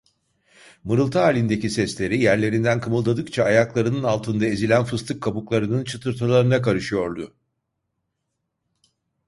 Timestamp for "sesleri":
1.69-2.19